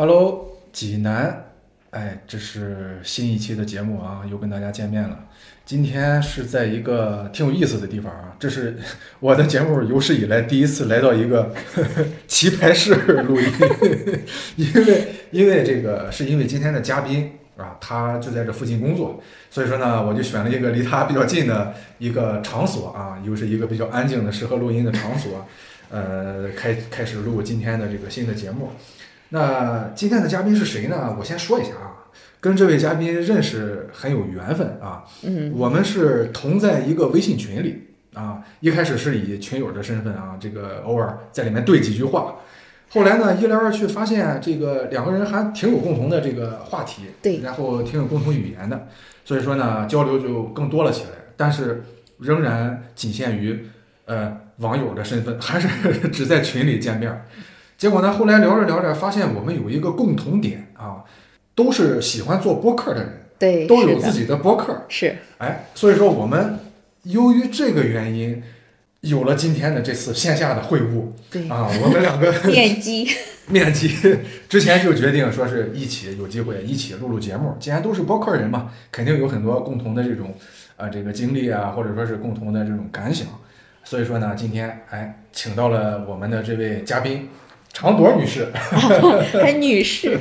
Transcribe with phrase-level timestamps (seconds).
[0.00, 1.46] Hello，济南，
[1.90, 5.24] 哎，这是新一期的节目啊，又跟大家见面了。
[5.66, 8.76] 今天是在一个挺有意思的地方啊，这是
[9.18, 11.52] 我的节目有史以来第一次来到一个
[12.28, 13.52] 棋牌室录音，
[14.54, 19.20] 因为因为这个是因为今天的嘉宾啊，他就在这附近工作，
[19.50, 25.44] 所以说呢，我就选了一个离他比较近的一个场所啊，又是一个比较安静的适合录音的场所，
[25.90, 28.70] 呃，开开始录今天的这个新的节目。
[29.30, 31.14] 那今天的嘉宾是谁呢？
[31.18, 32.08] 我先说一下啊，
[32.40, 35.04] 跟这位嘉宾认识很有缘分啊。
[35.22, 42.36] 嗯，我们是同在一个微信群里啊，一开始是以群友的身份啊，这个偶尔在里面对几句话。
[42.90, 48.88] 后来呢，一来二去发现这个两个人还挺有共同的这个话题，对，然后挺有共同语言的，
[49.26, 51.10] 所以说呢，交流就更多了起来。
[51.36, 51.84] 但是
[52.18, 53.66] 仍然仅限于
[54.06, 55.68] 呃网友的身份，还是
[56.08, 57.24] 只在群里见面。
[57.78, 61.04] 结果呢，后来聊着聊着，发现我们有一个共同点啊，
[61.54, 66.58] 都是喜欢做播客的人，对，都有自己的播客，是，哎，所以说我们
[67.04, 68.42] 由于这个原因，
[69.02, 71.48] 有了今天的这次线下的会晤，对。
[71.48, 73.08] 啊，我们两个 面基，
[73.46, 73.88] 面基，
[74.50, 80.34] 之前就决定说是一起有机会一起录录节目，既然都是播客人嘛，肯定有很多共同的这种
[80.76, 83.28] 啊这个经历啊，或者说是共同的这种感想，
[83.84, 87.28] 所以说呢，今天哎，请到了我们的这位嘉宾。
[87.72, 88.48] 长朵女士，
[89.40, 90.18] 还女士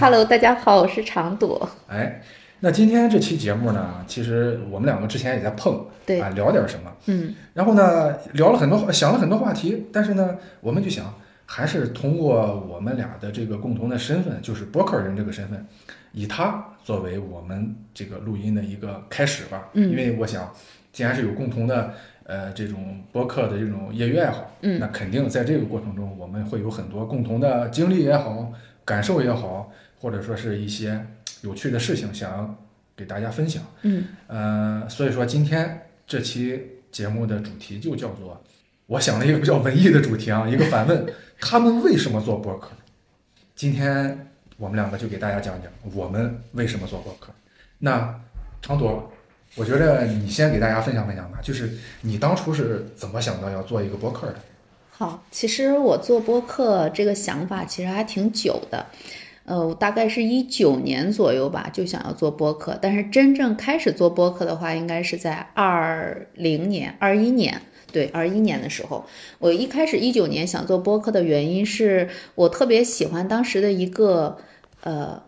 [0.00, 1.68] ，Hello，大家好，我是长朵。
[1.88, 2.22] 哎，
[2.60, 6.20] 那今天这期节目呢，其实我们两个之前也在碰，对。
[6.20, 15.66] 啊，聊点什么，嗯，然后呢，聊了很多，想了很多话题，但是呢，我们就想，还是通过我们俩的这个共同的身份，就是播客人这个身份，
[16.12, 20.50] 以他作为我们这个录音的一个开始吧，嗯，因为我想，
[20.92, 21.92] 既然是有共同的。
[22.26, 28.50] 呃，这种播客的这种业余爱好，嗯，那肯定在这个过程中，我们会有很多共同的经历也好，
[28.82, 31.06] 感受也好，或者说是一些
[31.42, 32.54] 有趣的事情，想要
[32.96, 38.42] 给大家分享，嗯，呃，所以说今天这期节目的主题就叫做，
[38.86, 41.04] 我想了一个比较文艺的主题啊，一个反问，
[41.38, 42.70] 他们为什么做播客？
[43.54, 47.30] 今天我们两个就给大家讲讲我们为什么做播客。
[47.80, 48.18] 那
[48.62, 49.10] 长朵。
[49.56, 51.70] 我觉得你先给大家分享分享吧，就是
[52.02, 54.34] 你当初是怎么想到要做一个播客的？
[54.90, 58.86] 好，其实我做播客这个想法其实还挺久的，
[59.44, 62.78] 呃，我大概是一九年左右吧，就想要做播客。
[62.80, 69.04] 但是真正开始做播客的话，应该是在二零年、二一年，对，二一年的时候。
[69.38, 74.38] 我一开始一九年想做播客的原因是我特别喜欢当时的一个
[74.82, 75.22] 呃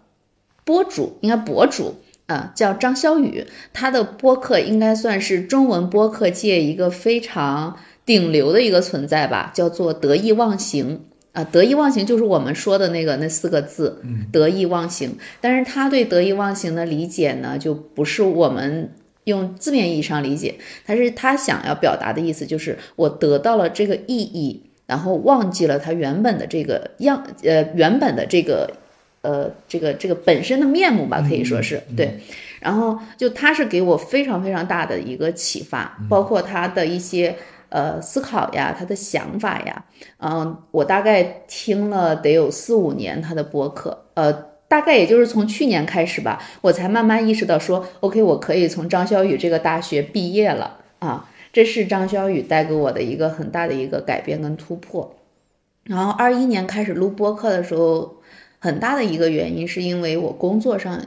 [0.65, 1.97] 播主，应该博主。
[2.27, 15.17] 啊，叫张潇雨，他的播客应该算是中文播客界一个非常顶流的一个存在吧，叫做得意忘形啊，得意忘形就是我们说的那个那四个字，得意忘形。
[15.41, 18.91] 但是他对得意忘形的理解呢，就不是我们
[19.23, 28.69] 用字面意义上理解，他是他想要表达的意思就是我得到了这个意义，然后忘记了他原本的这个样，呃，原本的这个。
[29.27, 32.21] 呃，这个这个本身的面目吧，可以说是对。
[32.61, 37.35] 然后就他是给我非常非常大的一个启发，包括他的一些
[37.69, 39.85] 呃思考呀，他的想法呀。
[40.21, 44.33] 嗯，我大概听了得有四五年他的播客，呃，
[44.69, 51.29] 大概也就是从去年开始吧，我才慢慢意识到说，OK，我可以从张小雨这个大学毕业了啊。
[51.53, 55.17] 这是张小雨带给我的一个很大的一个改变跟突破。
[55.85, 58.15] 然后二一年开始录播客的时候。
[58.59, 61.01] 很大的一个原因是因为我工作上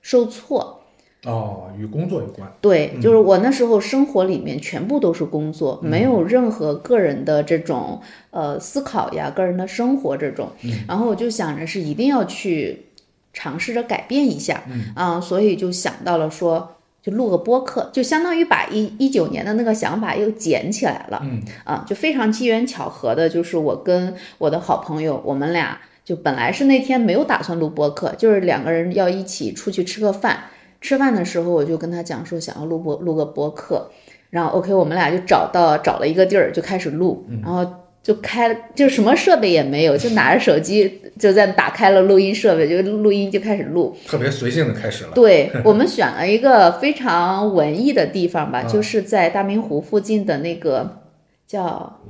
[0.00, 0.80] 受挫，
[1.24, 2.50] 哦，与工作有关。
[2.60, 8.00] 对，就是我那时候生活里面全部都是工作，没有任何个人的这种
[8.30, 10.50] 呃思考呀，个人的生活这种。
[10.86, 12.86] 然后我就想着是一定要去
[13.32, 14.62] 尝试着改变一下，
[14.94, 25.80] 嗯，所以就想到了说，就录个播客，就相当于把一一九年的那个想法又捡起来了，嗯，啊，就非常机缘巧合的，就是我跟我的好朋友，我们俩。
[26.04, 30.44] 就本来是那天没有打算录播客，就是两个人要一起出去吃个饭。
[30.80, 33.90] 吃饭的时候，我就跟他讲说想要录播录个播客，
[34.28, 37.66] 然后 OK，我们俩就找到找了一个地儿就开始录，然后
[38.02, 45.12] 就开就什么设备也没有，就拿着手机就在打开了录音设备，就录音就开始录，特别随性的开始了。
[45.14, 50.98] 对我们选了一个非常文艺的地方吧，就是在大明湖附近的那个
[51.46, 52.00] 叫。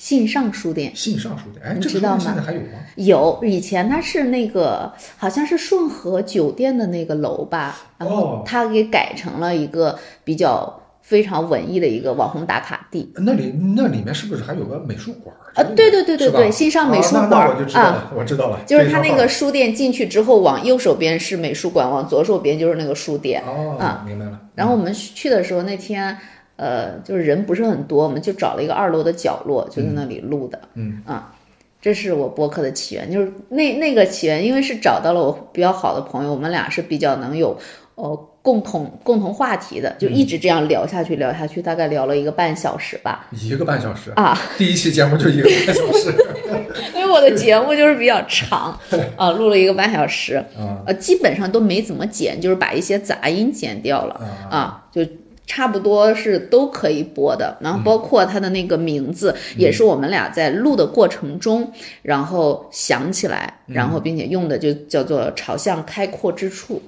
[0.00, 2.18] 信上书店，信上书店，哎，你知道吗？
[2.18, 2.68] 现在还有吗？
[2.96, 13.12] 有，以前它是那个好像是顺和酒店的那个楼吧，然后它给改成了一个比较非常文艺的一个网红打卡地。
[13.16, 15.36] 那里那里面是不是还有个美术馆？
[15.54, 23.42] 啊，对对对对对，新上美术馆那我就知道啊，了， 我知道了，就是它那个书店进去之后，往右手边是美术馆，往左手边就是那个书店。
[23.46, 24.40] 哦，啊明白了。
[24.54, 26.16] 然后我们去的时候那天，
[26.60, 30.60] 呃，就是人不是很多，我们就找了一个二楼的角落，就在那里录的。
[30.74, 31.02] 嗯。
[31.06, 31.34] 啊，
[31.80, 37.58] 这是我播客的起源，就是那那个起源，因为是找到了我比较好的朋友，我们俩是比较能有
[37.94, 43.26] 呃共同共同话题的，就一直这样聊下去，聊下去，大概聊了一个半小时吧。
[43.32, 46.14] 一个半小时，啊，第一期节目就一个半小时。
[46.94, 48.78] 因为我的节目就是比较长
[49.16, 50.84] 啊，录了一个半小时，啊。
[50.86, 54.14] 呃，基本上都没怎么剪，就是把一些杂音剪掉了。
[54.50, 54.56] 啊。
[54.56, 55.02] 啊，就
[55.50, 57.58] 差不多是都可以播的。
[57.60, 66.80] 然后包括它的那个名字，也是我们俩在录的过程中，然后想起来，然后并且用的就叫做“朝向开阔之处”。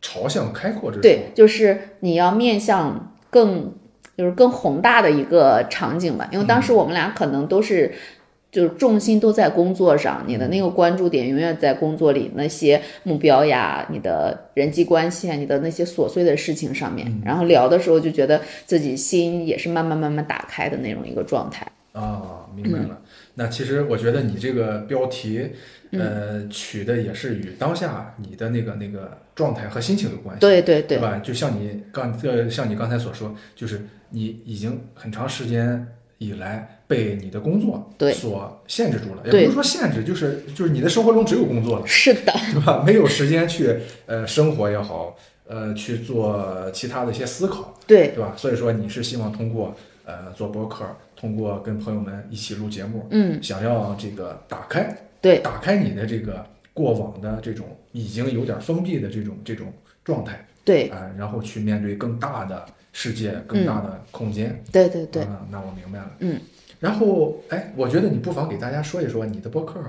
[0.00, 1.02] 朝向开阔之处。
[1.02, 3.74] 对，就是你要面向更
[4.16, 6.28] 就是更宏大的一个场景吧。
[6.30, 7.92] 因为当时我们俩可能都是。
[8.50, 17.20] 就是重心都在工作上，你的那个关注点永远在工作里，那些目标呀、你的人际关系啊、你的那些琐碎的事情上面。
[17.24, 21.66] 然后聊的时候就觉得自己心也是慢慢慢慢打开的那种一个状态。
[21.92, 23.00] 哦，明白了。
[23.34, 25.50] 那其实我觉得你这个标题，
[25.92, 31.18] 呃，取的也是与当下你的那个那个状态和心情有关系，对对对，吧？
[31.18, 35.86] 就像你刚呃，像你刚才所说，就是你已经很长时间
[36.18, 42.82] 以来被你的工作对所限制住了，也不是说限制，就是就是你的生活中只有工作了，是的，对吧？
[42.84, 43.76] 没有时间去
[44.06, 45.14] 呃生活也好，
[45.46, 48.32] 呃去做其他的一些思考，对对吧？
[48.36, 49.76] 所以说你是希望通过
[50.06, 59.70] 呃做播客，通过跟朋友们一起录节目，嗯，想要这个打开，对打开你的这个过往的这种已经有点封闭的这种这种
[60.02, 64.62] 状态，对啊、然后去面对更大的世界、更大的空间。
[64.72, 66.10] 对对对，啊那我明白了。
[66.20, 66.40] 嗯，
[66.80, 69.80] 然后哎，我觉得你不妨给大家说一说你的播客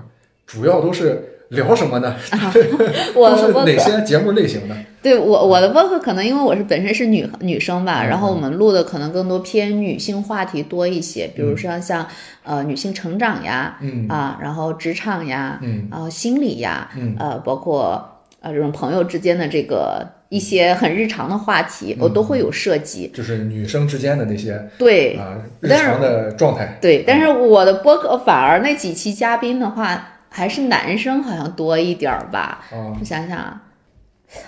[0.45, 2.15] 主要都是聊什么呢？
[2.31, 2.53] 啊
[3.15, 4.75] 我的播客，哪些节目类型的？
[5.01, 12.05] 对我我的播客可能因为我是本身是女女生吧，嗯然后我们录的可能更多偏女性话题多一些，比如说像
[12.43, 14.07] 呃女性成长呀，嗯。
[14.09, 15.87] 啊，然后职场呀，嗯。
[15.91, 17.15] 然后心理呀，嗯。
[17.19, 23.07] 呃，包括呃这种朋友之间的这个一些很日常的话题，我都会有涉及。
[23.13, 26.77] 就是女生之间的那些对啊日常的状态。
[26.79, 32.63] 对，但是我的播客反而那几期嘉宾的话，还是男生好像多一点儿吧。
[32.71, 33.61] 啊，我想想啊，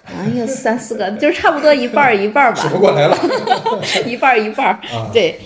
[0.05, 2.69] 好像有三四个，就是差不多一半儿一半儿吧 数。
[2.69, 3.17] 不过来了
[4.05, 5.09] 一半儿一半儿，啊。
[5.11, 5.39] 对。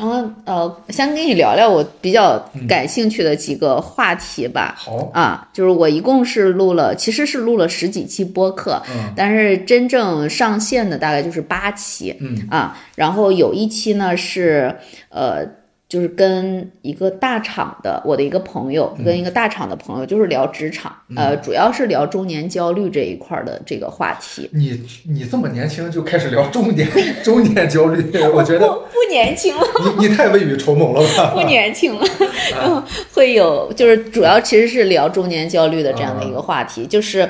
[0.00, 4.74] 然后呃，先跟你聊聊我比较感兴趣的几个话题吧。
[4.78, 12.78] 好，啊，就是我一共是录了，其实是录了十几期播客，嗯但是真正上线的大概就是八期嗯啊。
[12.94, 14.74] 然后有一期呢是
[15.10, 15.46] 呃，
[15.90, 24.48] 就是跟一个大厂的我的一个朋友，跟一个大厂的朋友，就是聊职场，呃，主要是聊中年焦虑这一块儿的这个话题。
[24.52, 26.88] 你你这么年轻就开始聊中年
[27.24, 29.62] 中年焦虑，我觉得不不年轻了，
[29.98, 31.32] 你你太未雨绸缪了吧？
[31.34, 32.06] 不年轻了
[33.12, 37.28] 会有就是主要其实是聊中年焦虑的这样的一个话题，就是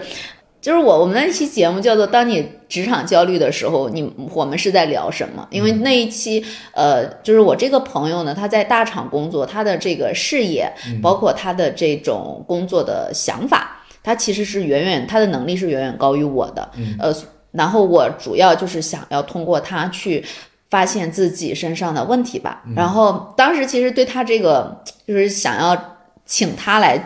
[0.61, 10.71] 就是我我们那一期节目叫做“当你职场焦虑的时候，你我们是在聊什么？”因为那一期呃，就是我这个朋友呢，他在大厂工作，他的这个视野，
[11.01, 17.14] 包括他的这种工作的想法，他其实是远远他的能力是远远高于我的，呃，
[17.52, 20.25] 然后我主要就是想要通过他去。
[20.71, 25.76] 发现自己身上的问题吧，然后当时其实对他这个就是想要
[26.25, 26.97] 请他来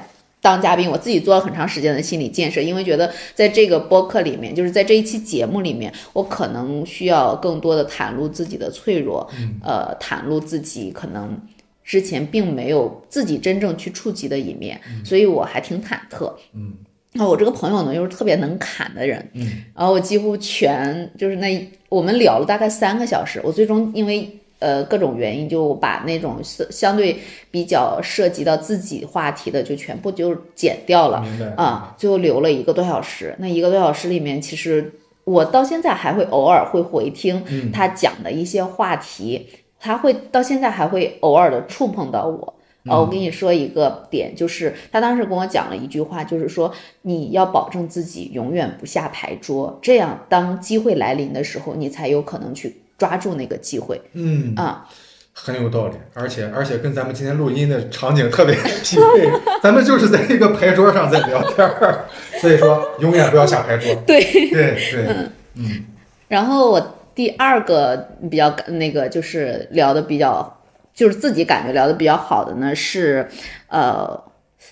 [0.45, 9.27] 当嘉宾，我自己做了很长时间的心理建设，因为觉得在这个播客里面，就是在这一期节目里面，我可能需要更多的袒露自己的脆弱，
[9.63, 11.41] 呃，袒露自己可能
[11.83, 16.31] 之前并没有自己真正去触及的一面，所以我还挺忐忑。
[16.53, 16.75] 嗯
[17.17, 27.19] 那我这个朋友呢，又是特别能侃的人，嗯然后我几乎全就是那我们聊了大概三个小时，我最终因为呃各种原因，就把那种相相对
[27.51, 31.25] 比较涉及到自己话题的就全部就剪掉了
[31.57, 33.35] 啊，最后留了一个多小时。
[33.39, 34.93] 那一个多小时里面，其实
[35.25, 42.55] 我到现在还会偶尔会回听嗯他讲的一些话题，他会到现在还会偶尔的触碰到我。
[42.87, 46.71] 哦，我跟你说一个点，就是他当时跟我讲了一句话，就是说
[47.01, 54.01] 你要保证自己永远不下牌桌，这样当机会来临的时候，你才有可能去抓住那个机会。
[54.13, 54.89] 嗯，啊。
[55.37, 59.29] 很有道理，而且而且跟咱们今天录音的场景特别匹配，
[59.61, 62.05] 咱们就是在一个牌桌上在聊天儿，
[62.41, 63.93] 所以说永远不要下牌桌。
[64.07, 65.85] 对，对对，嗯。
[66.29, 67.97] 然后我第二个
[68.31, 70.61] 比较那个就是聊的比较，
[70.95, 73.29] 就是自己感觉聊的比较好的呢是，
[73.67, 74.23] 呃，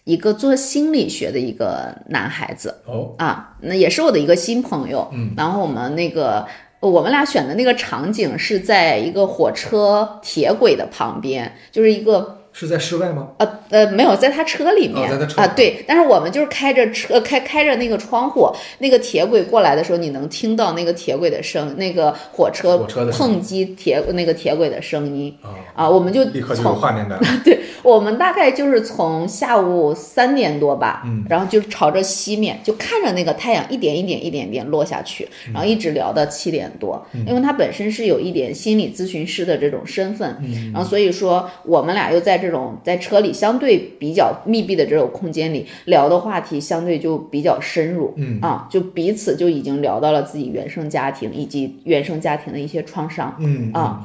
[0.04, 2.80] 一个做心理学的一个男孩子。
[2.86, 5.10] 哦，啊，那也是我的一个新朋友。
[5.12, 6.46] 嗯，然后我们那个
[6.90, 13.28] 我们俩选的那个场景是在一个火车铁轨的旁边，就是一个是在室外吗？
[13.38, 15.08] 呃呃，没有，在他车里面。
[15.08, 25.34] 哦在他车啊，对，但是我们就是开着车，开开着那个窗户，那个铁轨过来的时候，你能听到那个铁轨的声，那个火车火车的碰击铁那个铁轨的声音。
[25.42, 27.18] 啊，啊，我们就立刻就有从画面感。
[27.82, 31.24] 我们大概就是从下午三点多吧，嗯。
[31.28, 35.54] 然后就朝着西面，就看着那个太阳一点一点一点点落下去，嗯。
[35.54, 37.04] 然后一直聊到七点多。
[37.26, 40.70] 因为他本身是有一点心理咨询师的这种身份，嗯。
[40.72, 48.40] 然后所以说我们俩又在这种在车里相对比较密闭的这种空间里聊的话题，相对就比较深入，嗯。
[48.42, 54.04] 啊，就彼此就已经聊到了自己原生家庭以及原生家庭的一些创伤，嗯啊。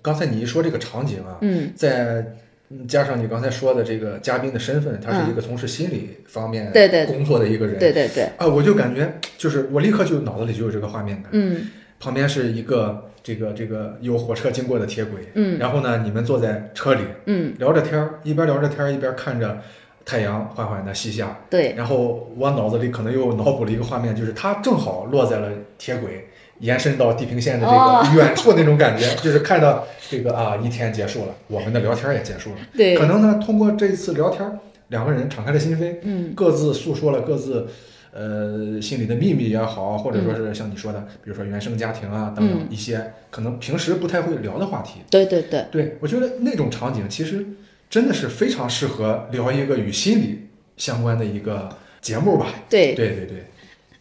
[0.00, 1.70] 刚才你一说这个场景啊，嗯。
[1.76, 2.24] 在
[2.68, 7.06] 嗯加上你刚才说的这个嘉宾的身份，他是一个从事心理方面嗯对对。
[7.06, 11.68] 工作的一个人，对对对，啊，我就感觉就是我立刻就脑子里就有这个画面感，嗯。
[12.00, 19.58] 旁边是一个这个这个有火车经过的铁轨，嗯然后呢，你们坐在车里嗯，聊着天儿，一边聊着天儿一边看着
[20.04, 21.74] 太阳缓缓的西下，对。
[21.76, 26.28] 然后我脑子里可能又脑补了一个画面，就是它正好落在了铁轨。
[26.60, 32.56] 延伸到地平线的这哦个远处那种感觉，就是看到这个啊，一天结束了，我们的聊天也结束了。
[32.74, 37.68] 对，可能呢，通过这一次聊天，两个人敞开了心扉，嗯各自诉说了各自
[38.16, 45.00] 呃心里的秘密也好，或者说是像你说的，比如说原生家庭啊等等嗯一些可能平时不太会聊的话题。
[45.10, 47.46] 对对对，对我觉得那种场景其实
[47.90, 51.68] 真的是非常适合聊一个与心理相关的一个
[52.00, 52.46] 节目吧。
[52.70, 53.44] 对对对对，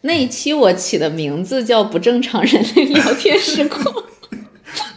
[0.02, 3.84] 那一期我起的名字叫“不正常人类聊天时光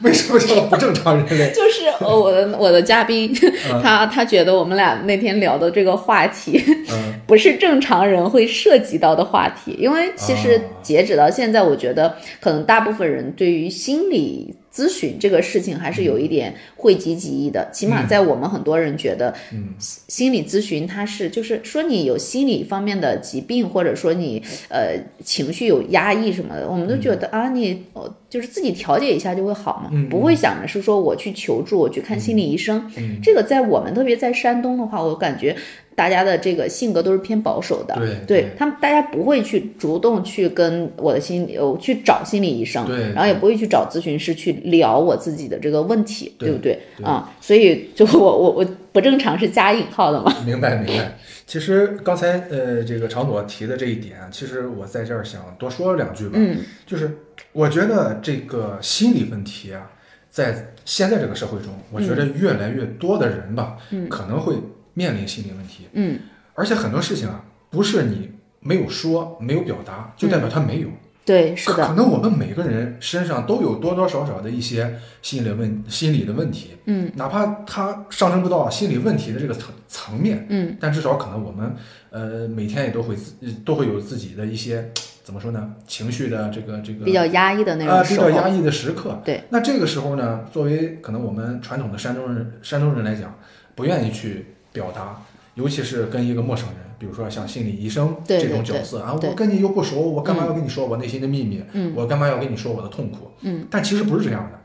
[0.08, 1.50] 为什么叫不正常人”，类？
[1.54, 3.32] 就是呃我的我的嘉宾，
[3.70, 3.80] 嗯。
[3.82, 7.14] 他他觉得我们俩那天聊的这个话题嗯。
[7.28, 19.74] 不是正常人会涉及到的话题，因为其实哦截止到现在，我觉得可能大部分人对于心理咨询这个事情还是有一点讳疾忌医的，起码在我们很多人觉得，嗯。
[19.78, 32.90] 心理咨询它是就是说你有心理方面的疾病，或者说你呃情绪有压抑什么的，我们都觉得、啊你哦就是自己调节一下就会好嘛，嗯不会想着是说我去求助，我去看心理医生。
[32.96, 35.56] 嗯，这个在我们特别在山东的话，我感觉
[35.98, 46.78] 大家的这个性格都是偏保守的，对对他们大家不会去主动去跟我的心理呃去找心理医生，对然后也不会去找咨询师去聊我自己的这个问题，对不对？
[46.96, 47.04] 对。
[47.04, 47.28] 啊？
[47.40, 51.18] 所以就我 我我不正常是加引号的嘛， 明白明白。
[51.48, 56.34] 其实刚才呃这个常朵提的这一点，其实我在这儿想多说两句吧。
[56.34, 56.58] 嗯。
[56.86, 57.10] 就是
[57.52, 59.90] 我觉得这个心理问题啊，
[60.30, 64.08] 在现在这个社会中，我觉得越来越多的人吧，嗯。
[64.08, 64.54] 可能会
[64.98, 66.18] 面临心理问题，嗯，
[66.54, 70.88] 而且很多事情啊，不是你没有说、没有表达，就代表他没有。
[71.24, 77.12] 对，是的，可可能我们每个人身上都有多多少少的一些心理问心理的问题，嗯。
[77.14, 80.76] 哪怕它上升不到心理问题的这个层层面，嗯。
[80.80, 81.76] 但至少可能我们
[82.10, 84.90] 呃每天也都会自都会有自己的一些
[85.22, 89.20] 怎么说呢，情绪的这个这个比较压抑的那啊、种时候，比较压抑的时刻。
[89.24, 93.38] 对，那这个时候呢，作为可能我们传统的山东人山东人来讲，
[93.74, 95.22] 不愿意去表达，
[95.54, 101.62] 尤其是跟一个陌生人，比如说像心理医生这种角色啊，我跟你又不熟，我干嘛要跟你说我内心的秘密？
[101.72, 103.30] 嗯我干嘛要跟你说我的痛苦？
[103.40, 104.58] 嗯，但其实不是这样的。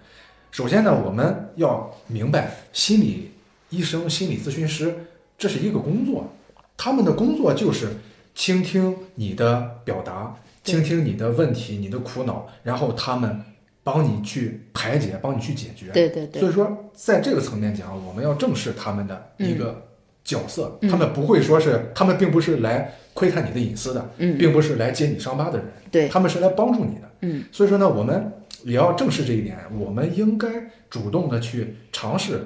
[0.52, 3.32] 首先呢，我们要明白，心理
[3.70, 5.08] 医生、心理咨询师
[5.38, 6.32] 这是一个工作，
[6.78, 7.88] 他们的工作就是
[8.36, 13.42] 倾听你的表达，倾听你的问题、你的苦恼，然后他们
[13.84, 15.90] 帮你去排解，帮你去解决。
[15.92, 19.84] 对对对所以说，在这个层面讲，我们要正视他们的一个
[20.24, 20.90] 角色，嗯。
[20.90, 24.38] 他们不会说是，他们并不是来窥探你的隐私的，嗯。
[24.38, 27.12] 并不是来揭你伤疤的人，对，他们是来帮助你的。
[27.22, 27.44] 嗯。
[27.52, 28.32] 所以说呢，我们
[28.64, 30.48] 也要正视这一点，我们应该
[30.90, 32.46] 主动的去尝试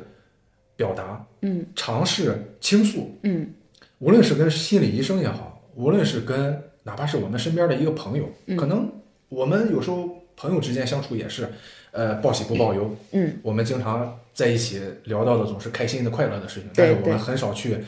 [0.75, 1.65] 表达，嗯。
[1.75, 3.53] 尝试倾诉，嗯。
[3.99, 8.57] 无论是跟心理医生也好，无论是跟哪怕是我们身边的一个朋友，嗯。
[8.57, 8.91] 可能
[9.29, 11.49] 我们有时候朋友之间相处也是，
[11.97, 12.95] 呃，报喜不报忧。
[13.11, 17.79] 嗯我们经常在一起聊到的总是开心的、快乐的事情，但是我们很少去，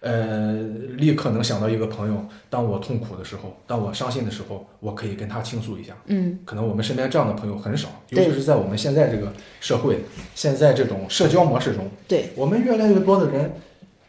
[0.00, 0.54] 呃，
[0.96, 5.94] 立刻能想到一个朋友，当我痛苦的时候，当我伤心的时候，我可以跟他倾诉一下。
[6.06, 9.98] 嗯可能我们身边这样的朋友很少，尤其是在我们现在这个社会，
[10.34, 13.52] 现在这种社交模式中，对，我们越来越多的人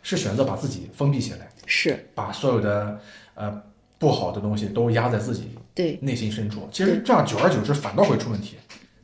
[0.01, 2.97] 是选择把自己封闭起来，是，把所有的
[3.35, 3.61] 呃
[3.97, 6.69] 不好的东西都压在自己对内心深处。
[6.71, 8.55] 其实这样久而久之反倒会出问题。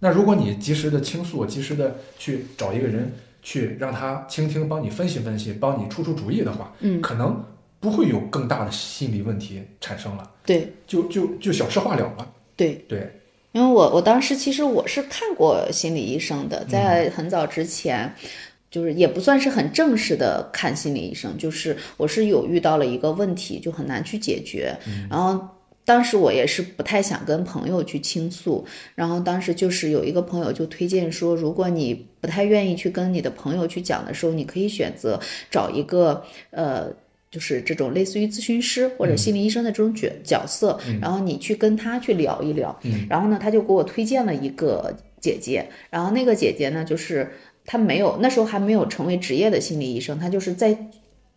[0.06, 7.44] 那如果你及时的倾诉，及时的去找一个人去让他倾听，帮你分析分析，帮你出出主意的话，嗯，可能
[7.80, 12.32] 不会有更大的心理问题产生了，对就就就小事化了了。
[12.56, 13.20] 对，对，
[13.52, 18.14] 因为我我当时其实我是看过心理医生的，在很早之前。
[18.72, 24.76] 就是也不算是很正式的看心理医生，就是我是有遇到了一个问题，就很难去解决，
[25.10, 25.48] 然后
[25.86, 28.66] 当时我也是不太想跟朋友去倾诉，
[28.96, 35.18] 然后当时就是有一个朋友就推荐说，如果你不太愿意去跟你的朋友去讲的时候，你可以选择
[35.50, 36.92] 找一个呃。
[37.32, 42.74] 就是这种类似于咨询师或者心理医生的这种角角色，然后你去跟他去聊一聊，
[43.10, 47.30] 然后呢，他就给我推荐了一个姐姐，然后那个姐姐呢，就是
[47.66, 50.78] 她没有那时候还没有成为职业的心理医生，她就是在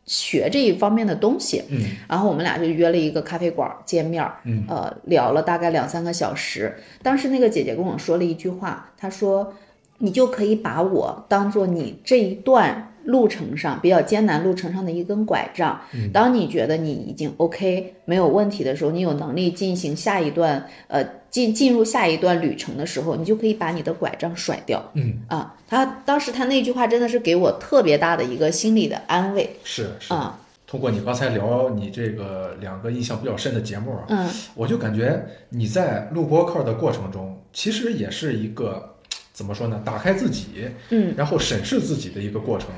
[0.09, 6.77] 学这一方面的东西，嗯，然后我们俩就约了一个咖啡馆见面，嗯，呃，聊了大概两三个小时。
[7.03, 9.53] 当时那个姐姐跟我说了一句话，她说
[9.99, 15.81] ：“你就可以把我当做你这一段路程上比较艰难路程上的一根拐杖。
[16.13, 29.57] 当你觉得你已经 OK 没有问题的时候，你有能力进行下一段呃进进入下一段旅程的时候，你就可以把你的拐杖甩掉。”嗯啊，他当时他那句话真的是给我特别大的一个心理的安慰。
[29.65, 30.13] 是是。
[30.13, 38.97] 啊，通过你刚才聊你这个两个印象比较深的节目啊，嗯我就感觉你在录播客的过程中，其实也是一个
[39.33, 39.81] 怎么说呢？
[39.83, 42.69] 打开自己，嗯然后审视自己的一个过程。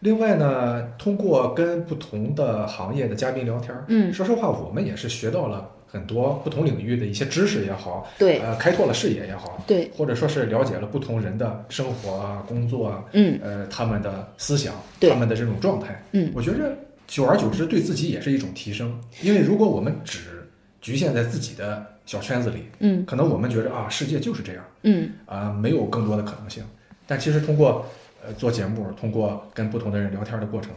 [0.00, 8.38] 另外呢，通过跟不同的行业的嘉宾聊天儿，嗯，说实话，我们也是学到了很多不同领域的一些知识也好，对。
[8.38, 13.38] 呃，开拓了视野也好，对，或者说是了解了不同人的生活啊、工作啊，嗯。
[13.42, 15.10] 呃，他们的思想，对。
[15.10, 16.74] 他们的这种状态，嗯，我觉着
[17.06, 18.98] 久而久之对自己也是一种提升。
[19.22, 20.48] 因为如果我们只
[20.80, 23.04] 局限在自己的小圈子里，嗯。
[23.04, 25.10] 可能我们觉着啊，世界就是这样嗯。
[25.26, 26.64] 啊，没有更多的可能性。
[27.06, 27.84] 但其实通过
[28.24, 30.72] 呃做节目，通过跟不同的人聊天的过程，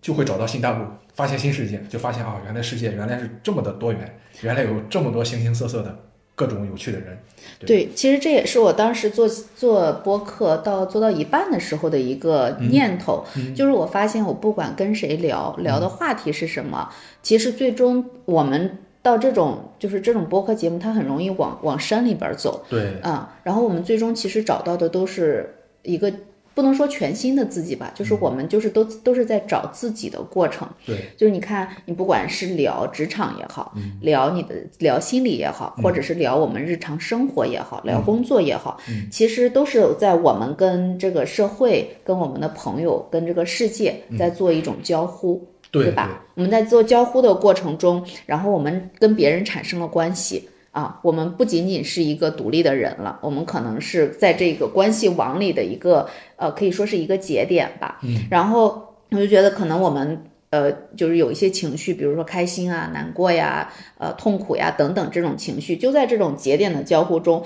[0.00, 0.84] 就会找到新大陆，
[1.14, 5.98] 发现新世界，就发现啊，原来世界原来是这么的多元，原来有这么多形形色色的
[6.34, 7.18] 各种有趣的人。
[7.66, 16.88] 对，其实这也是我当时做做播客到做到一半的时候的一个念头，就是我发现我不管跟谁聊，聊的话题是什么，
[17.22, 22.64] 其实最终我们到这种就是这种播客节目，它很容易往往山里边走。
[22.68, 26.12] 对，啊、然后我们最终其实找到的都是一个。
[26.56, 30.66] 不能说全新的自己吧，就是我们就是都都是在找自己的过程。
[30.86, 46.24] 对，就是你看，你不管是聊职场也好，聊你的聊心理也好，或者是聊我们日常生活也好，聊工作也好，其实都是在我们跟这个社会、跟我们的朋友、跟这个世界在做一种交互，对吧？
[46.36, 50.48] 我们在做交互的过程中，然后我们跟别人产生了关系。
[50.76, 57.98] 啊，我们不仅仅是一个独立的人了，我们可能是在这个关系网里的一个呃，可以说是一个节点吧。
[58.02, 67.42] 嗯，然后我就觉得可能我们呃，就是有一些情绪，比如说开心啊、难过呀、呃、痛苦呀等等这种情绪，就在这种节点的交互中，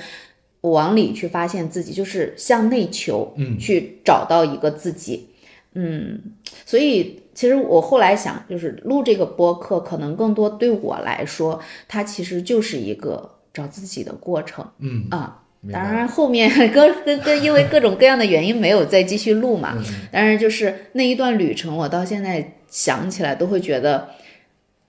[0.62, 5.28] 往里去发现自己，就是向内求，嗯去找到一个自己。
[5.74, 6.20] 嗯，
[6.66, 15.40] 所以其实我后来想，就是录这个播客，可能更多对我来说，它其实就是一个找自己的过程嗯，啊。
[15.72, 19.72] 当然，后面各各各因为各种各样的原因没有再继续录嘛。
[19.78, 24.10] 嗯但是就是那一段旅程，我到现在想起来都会觉得，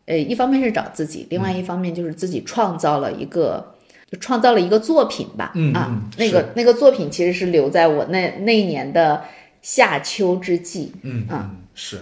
[0.05, 3.75] 呃，一方面是找自己，另外一方面就是自己创造了一个，
[4.11, 5.45] 就创造了一个作品吧。
[5.45, 9.23] 啊嗯啊，那个那个作品其实是留在我那那一年的
[9.61, 10.91] 夏秋之际。
[11.03, 12.01] 嗯啊是，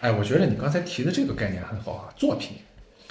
[0.00, 2.58] 哎，我觉得你刚才提的这个概念很好啊，作品。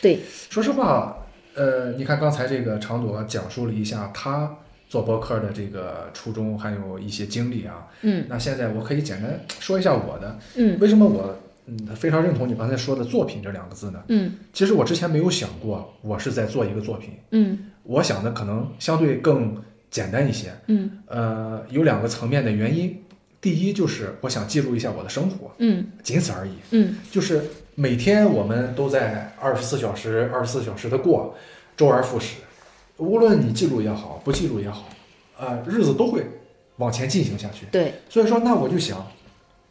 [0.01, 0.19] 对，
[0.49, 1.17] 说实话，
[1.55, 4.55] 呃，你看刚才这个长朵讲述了一下他
[4.87, 7.87] 做播客的这个初衷，还有一些经历啊。
[8.01, 10.37] 嗯，那现在我可以简单说一下我的。
[10.55, 14.03] 嗯为什么我嗯非常认同你刚才说的“作品”这两个字呢？
[14.09, 20.53] 嗯其实我之前没有想过我是在做一个作品，嗯我想的可能相对更简单一些。
[20.67, 23.01] 嗯呃，有两个层面的原因。
[23.45, 26.53] 第一就是我想记录一下我的生活，嗯仅此而已。
[26.71, 27.43] 嗯就是
[27.75, 31.35] 每天我们都在二十四小时、二十四小时的过，
[31.77, 32.37] 周而复始。
[32.97, 34.89] 无论你记录也好，不记录也好，
[35.37, 36.25] 呃，日子都会
[36.77, 37.67] 往前进行下去。
[37.71, 39.05] 对，所以说，那我就想，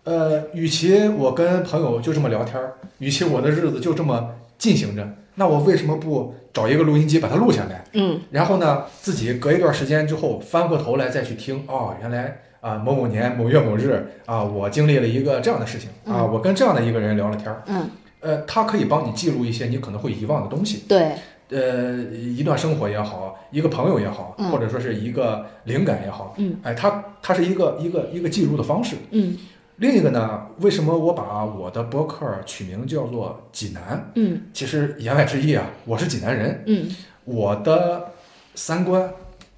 [0.04, 7.84] 呃，与其我跟朋友就这么聊天儿，与其我的日子就这么进行着，那我为什么不找一个录音机把它录下来？
[7.94, 20.84] 嗯然后呢，自己隔一段时间之后翻过头来再去听，哦，原来啊某某年某月某日啊，我经历了一个这样的事情啊，我跟这样的一个人聊了天儿，嗯，呃，他可以帮你记录一些你可能会遗忘的东西。
[20.88, 21.12] 对，
[21.50, 24.50] 呃，一段生活也好，一个朋友也好，嗯。
[24.50, 28.96] 或者说是一个灵感也好，嗯，哎，它它是一个一个一个记录的方式。
[29.10, 29.36] 嗯。
[29.76, 34.10] 另一个呢，为什么我把我的博客取名叫做济南？
[34.14, 34.40] 嗯。
[34.54, 36.88] 其实言外之意啊，我是济南人，嗯。
[37.26, 38.12] 我的
[38.54, 39.10] 三观，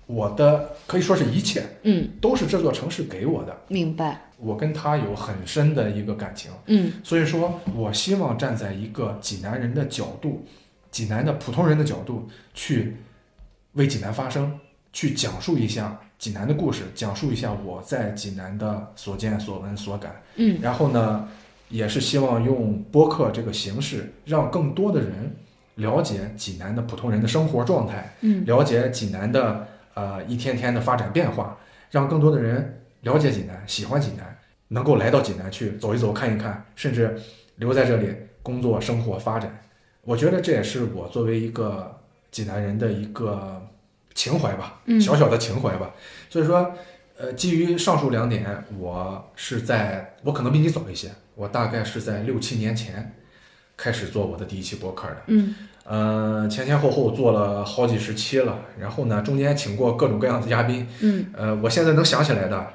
[0.06, 3.56] 我的可以说是一切，嗯，都是这座城市给我的。
[3.68, 4.22] 明白。
[4.38, 10.44] 我跟他有很深的一个感情，嗯所以说我希望站在一个济南人的角度，
[10.90, 12.96] 济南的普通人的角度去
[13.72, 14.58] 为济南发声，
[14.92, 20.14] 去讲述一下济南的故事，讲述一下我在济南的所见所闻所感。
[20.36, 21.26] 嗯然后呢，
[21.70, 25.34] 也是希望用播客这个形式，让更多的人
[25.76, 31.58] 了解济南的普通人的生活状态，嗯了解济南的呃一天天的发展变化，
[31.90, 37.18] 让更多的人了解济南，喜欢济南，能够来到济南去走一走、看一看，甚至
[37.56, 39.62] 留在这里工作、生活、发展。
[40.02, 41.98] 我觉得这也是我作为一个
[42.30, 43.60] 济南人的一个
[44.14, 45.94] 情怀吧，嗯小小的情怀吧。
[46.28, 46.72] 所以说，
[47.16, 53.14] 呃，基于上述两点，我是在我可能比你早一些，我大概是在六七年前
[53.76, 55.22] 开始做我的第一期博客的。
[55.28, 55.54] 嗯
[55.88, 60.86] 呃，前前后后做了好几十期了，然后呢，中间请过各种各样的嘉宾。
[61.00, 62.66] 嗯，呃，我现在能想起来的，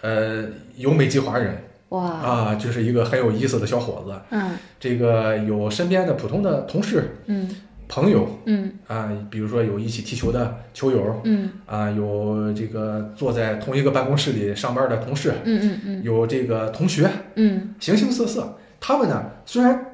[0.00, 0.44] 呃，
[0.76, 1.58] 有美籍华人。
[1.90, 4.18] 哇，啊，就是一个很有意思的小伙子。
[4.30, 4.52] 嗯。
[4.78, 7.48] 这个有身边的普通的同事、嗯。
[7.88, 8.28] 朋友。
[8.44, 8.72] 嗯。
[8.86, 11.20] 啊，比如说有一起踢球的球友。
[11.24, 11.50] 嗯。
[11.64, 17.74] 啊，有这个坐在同一个办公室里上班的同事，嗯嗯有这个同学，嗯。
[17.80, 18.58] 形形色色。
[18.80, 19.86] 他们呢，虽然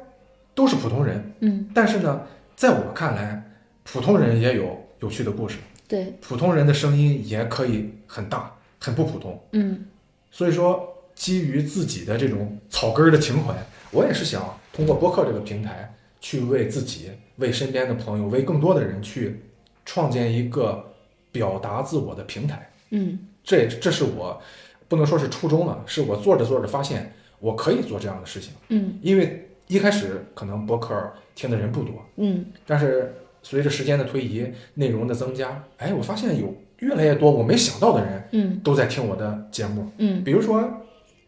[0.53, 2.23] 都是普通人，嗯，但是呢，
[2.57, 3.43] 在我看来，
[3.83, 9.41] 普通人也有有趣的故事，对，普通人的声音也可以很大，很不普通。
[9.53, 9.87] 嗯
[10.31, 13.55] 所以说，基于自己的这种草根儿的情怀，
[13.93, 19.41] 我也是想通过播客这个平台，去为自己、为身边的朋友、为更多的人去
[19.85, 20.93] 创建一个
[21.31, 22.69] 表达自我的平台。
[22.91, 24.41] 嗯这这是我
[24.89, 28.53] 不能说是初衷了，是我做着做着发现我可以做这样的事情。
[28.69, 32.47] 嗯因为一开始可能播客听的人不多，嗯。
[32.67, 38.61] 但是随着时间的推移，内容的增加，哎，我发现有越来越多我没想到的人嗯。
[38.65, 39.91] 都在听我的节目。
[39.99, 40.23] 嗯。
[40.25, 40.69] 比如说，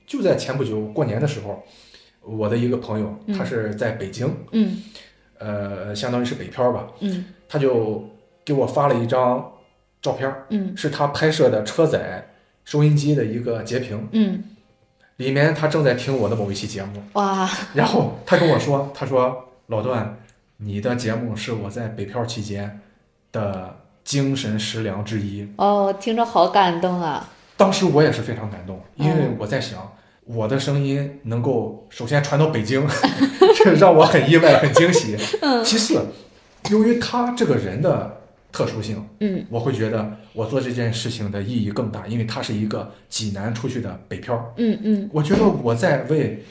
[0.06, 1.62] 就在前不久过年的时候，
[2.22, 3.36] 我的一个朋友，嗯。
[3.36, 4.82] 他是在北京，嗯。
[5.38, 7.24] 呃，相当于是北漂吧，嗯。
[7.48, 8.08] 他就
[8.44, 9.52] 给我发了一张
[10.00, 10.76] 照片，嗯。
[10.76, 12.26] 是他拍摄的车载
[12.64, 14.42] 收音机的一个截屏，嗯，
[15.18, 20.18] 里面他正在听我的某一期节目，哇，然后他跟我说，他说老段，
[20.58, 22.80] 你的节目是我在北漂期间
[23.32, 25.48] 的精神食粮之一。
[25.56, 27.28] 哦，听着好感动啊。
[27.56, 29.92] 当时我也是非常感动，因为嗯我在想，
[30.24, 32.86] 我的声音能够首先传到北京，
[33.56, 35.16] 这让我很意外、很惊喜。
[35.42, 36.00] 嗯其次，
[36.70, 38.20] 由于他这个人的
[38.52, 44.54] 特殊性，嗯我会觉得我做这件事情的意义更大，因为他是一个济南出去的北漂。
[44.58, 46.44] 嗯嗯我觉得我在为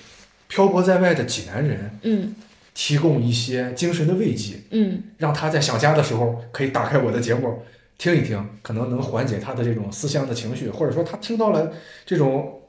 [0.47, 2.35] 漂泊在外的济南人嗯
[2.75, 7.63] 提供一些精神的慰藉，嗯让他在想家的时候可以打开我的节目
[7.97, 11.71] 听一听，可能能缓解他的这种思乡的情绪，或者说他听到了
[12.05, 12.61] 这种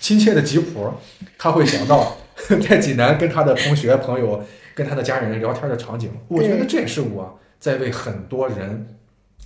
[0.00, 0.90] 亲切的吉普，
[1.38, 2.16] 他会想到
[2.66, 4.42] 在济南跟他的同学朋友、
[4.74, 6.10] 跟他的家人聊天的场景。
[6.28, 8.96] 我觉得这也是我在为很多人、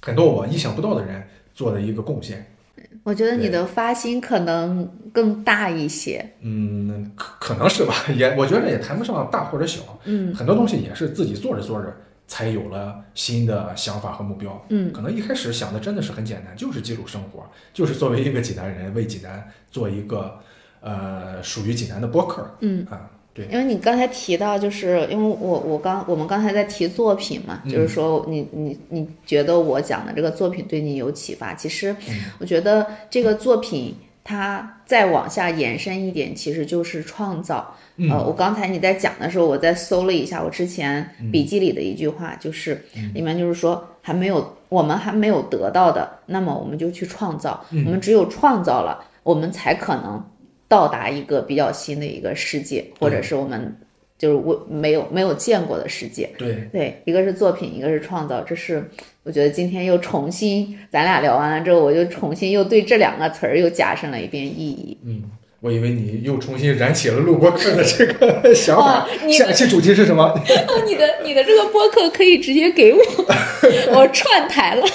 [0.01, 2.47] 很多我意想不到的人做的一个贡献。
[3.09, 6.23] 我觉得你的发心可能更大一些。
[6.43, 14.63] 嗯，可可能是吧，也我觉得也谈不上大或者小，嗯很多东西也是自己做着做着才有了新的想法和目标。
[14.69, 20.39] 嗯可能一开始想的真的是很简单，就是记录生活，就是作为一个济南人为济南做一个
[20.83, 22.87] 呃属于济南的播客嗯。
[22.91, 23.09] 啊。
[23.39, 27.71] 对，因为你刚才提到，就是因为我我刚我们刚才在提作品嘛，嗯。
[27.71, 32.15] 就是说你你你觉得我讲的这个作品对你有启发，其实嗯。
[32.41, 37.77] 我觉得这个作品它再往下延伸一点，其实就是创造。
[37.97, 38.11] 嗯。
[38.11, 43.13] 呃，我刚才你在讲的时候，我在搜了一下我之前笔记里的一句话，就是嗯。
[43.15, 47.65] 里面就是说还没有我们还没有得到的，那么我们就去创造。
[47.71, 47.85] 嗯。
[47.87, 50.23] 我们只有创造了，我们才可能
[50.69, 53.75] 到达一个比较新的一个世界，或者是我们
[54.19, 56.29] 就是我没有没有见过的世界。
[56.37, 58.89] 对，对，一个是作品，一个是创造，这是
[59.23, 64.99] 我觉得今天又重新咱俩聊完了之后，我就重新又对这两个词儿又加深了一遍意义。
[65.05, 65.23] 嗯，
[65.61, 69.05] 我以为你又重新燃起了录播课的这个 想法。
[69.05, 70.35] 哦你下期主题是什么？
[70.87, 73.01] 你的你的这个播客可以直接给我，
[73.95, 74.87] 我串台了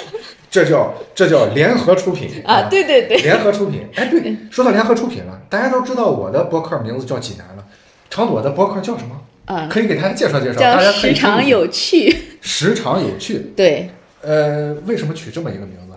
[0.54, 2.68] 这叫这叫联合出品啊！
[2.70, 7.64] 对对对，联合出品，哎，对，说到联合出品了，大家都知道我的博客名字叫济南了，
[8.08, 9.20] 长朵的博客叫什么？
[9.46, 12.16] 啊，可以给大家介绍介绍，叫大家时常有趣。
[12.40, 13.52] 时常有趣。
[13.56, 13.90] 对，
[14.22, 15.96] 呃，为什么取这么一个名字？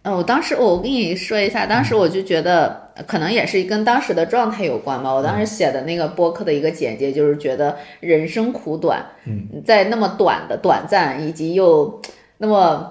[0.00, 5.12] 嗯，我当时我跟你说一下，当时我就觉得呃可能也是跟当时的状态有关吧。
[5.12, 12.00] 我当时写的那个播客的一个简介，就是觉得人生苦短，嗯，在那么短的短暂以及又
[12.38, 12.90] 那么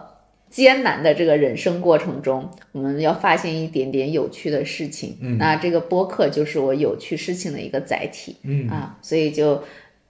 [0.54, 5.18] 艰难的这个人生过程中，我们要发现一点点有趣的事情。
[5.20, 8.36] 嗯那这个播客就是我有趣事情的一个载体。
[8.44, 9.64] 嗯啊，所以就。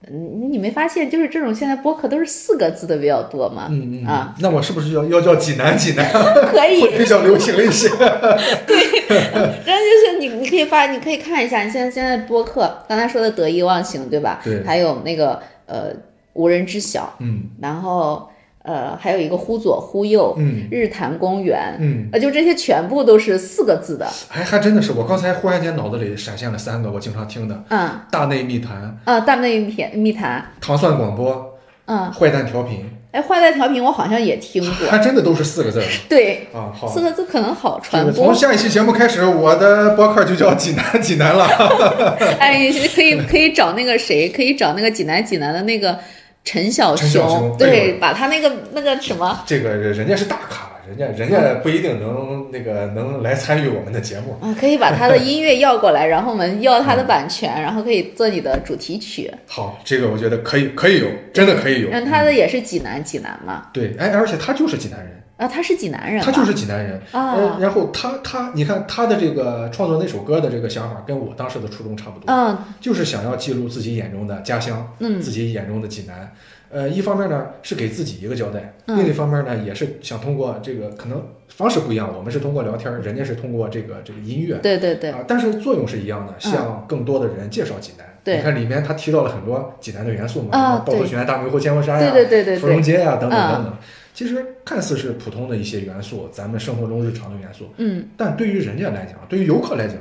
[0.06, 3.68] 嗯，你没发现就是这种现在播客都是四个字的比较多吗？
[3.72, 6.06] 嗯嗯啊，那我是不是要要叫济南济南，
[6.52, 7.88] 可以， 比较流行一些？
[8.68, 8.76] 对
[9.08, 14.42] 然后就是你，你可以发，你可以看一下，你现在现在播客刚才说的得意忘形，对吧？
[14.44, 15.86] 对还有那个呃
[16.34, 18.28] 无人知晓，嗯然后
[18.64, 20.66] 呃还有一个忽左忽右，嗯。
[20.70, 27.90] 日坛公园，嗯，呃就这些全部都是四个字的，还还真的是，我刚才忽然间脑子里闪现了三个我经常听的：嗯。
[28.10, 35.80] 大内密谈、啊，大内密谈密谈，糖蒜广播、嗯，坏蛋调频，哎，坏蛋调频我好像也听过，还真的都是四个字。
[35.80, 36.72] 儿对，啊。
[36.74, 38.12] 好，四个字可能好传播。
[38.12, 41.46] 从，下一期节目开始，我的博客就叫济南济南了。
[42.40, 45.98] 哎，你可以可以找那个谁，可以找那个济南济南的那个
[46.44, 49.42] 陈小陈小熊哎对，把他那个那个什么。
[49.46, 54.36] 这个人家是大咖，人家人家不一定能那个能来参与我们的节目。
[54.42, 59.32] 啊，可以把他的音乐要过来，然后我们要他的版权， 然后可以做你的主题曲。
[59.46, 61.88] 好，这个我觉得可以，可以有，真的可以有。
[61.90, 67.00] 那他的也是济南，济南嘛，对，哎，而且他就是济南人，啊，他是济南人，他就是济南人。
[67.10, 76.32] 啊呃，然后他他，你看他的这个创作那首歌的这个想法，跟我当时的初衷差不多，嗯就是想要记录自己眼中的家乡，嗯自己眼中的济南。
[76.70, 88.06] 呃，一方面呢是给自己一个交代，嗯另一方面呢也是想通过这个可能方式不一样，我们是通过聊天，人家是通过这个这个音乐，对对对，啊，但是作用是一样的，向更多的人介绍济南。
[88.24, 93.74] 对你看里面他提到了很多济南的元素嘛，啊什么趵突对泉、大明湖、千佛山呀、对对对对芙蓉，街呀、等等嗯等等。
[94.14, 99.96] 其实看似是普通的一些元素，咱们生活中日常的元素，嗯，但对于人家来讲，对于游客来讲，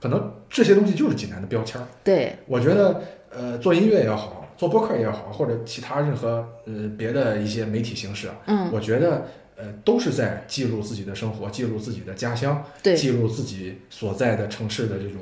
[0.00, 1.86] 可能这些东西就是济南的标签儿。
[2.02, 8.70] 对，我觉得，呃，做音乐也好，做播客也好，或者其他任何呃别的一些媒体形式啊，嗯。
[8.72, 9.26] 我觉得
[9.56, 15.20] 呃都是在记录自己的生活，记录自己的家乡，对，记录自己所在的城市的这种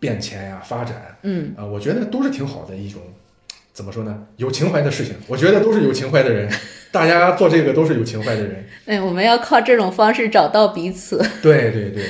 [0.00, 1.16] 变迁呀、发展。
[1.22, 3.00] 嗯，啊、我觉得都是挺好的一种，
[3.72, 4.26] 怎么说呢？
[4.36, 6.50] 有情怀的事情，我觉得都是有情怀的人，
[6.94, 8.64] 大家做这个都是有情怀的人。
[8.86, 11.18] 哎，我们要靠这种方式找到彼此。
[11.42, 12.04] 对对对，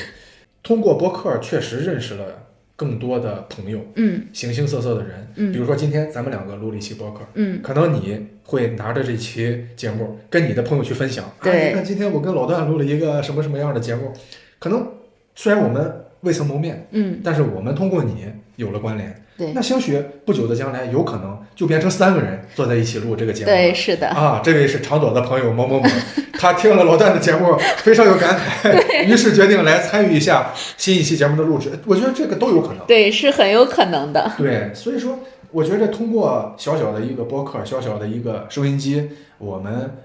[0.62, 2.42] 通过播客确实认识了
[2.76, 5.26] 更多的朋友，嗯形形色色的人。
[5.36, 11.24] 嗯比如说今天咱们两个录了一期播客，嗯，可能你会拿着这期节目跟你的朋友去分享。
[11.24, 14.12] 啊，对你看今天我跟老段录了一个什么什么样的节目，
[14.58, 14.86] 可能
[15.34, 19.23] 虽然我们未曾谋面，嗯，但是我们通过你有了关联。
[19.36, 23.50] 对那兴许不久的将来，有可能就变成三个人坐在一起录这个节目。
[23.50, 25.88] 对，是的，啊，这位是长朵的朋友某某某，
[26.34, 31.70] 他听了老段的节目，非常有感慨， 于是决定来参与一下新一期节目的录制。
[31.86, 32.86] 我觉得这个都有可能。
[32.86, 34.30] 对，是很有可能的。
[34.38, 35.18] 对，所以说，
[35.50, 39.96] 我觉得通过小小的一个播客，小小的一个收音机，我们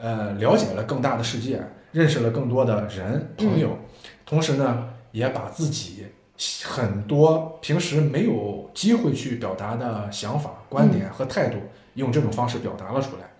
[0.00, 1.60] 呃了解了更大的世界，
[1.90, 3.76] 认识了更多的人朋友，
[4.24, 6.04] 同时呢，也把自己
[6.64, 11.58] 很多平时没有机会去表达的想法、观点和态度，
[11.94, 13.34] 用这种方式表达了出来。